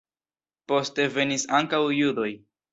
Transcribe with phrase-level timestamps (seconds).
[0.71, 2.29] Poste venis ankaŭ judoj.